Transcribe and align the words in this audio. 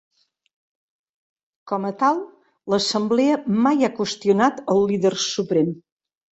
Com 1.73 1.85
a 1.89 1.91
tal, 1.99 2.23
l'Assemblea 2.75 3.37
mai 3.69 3.85
ha 3.89 3.93
qüestionat 4.03 4.67
el 4.77 4.85
Líder 4.93 5.17
Suprem. 5.29 5.75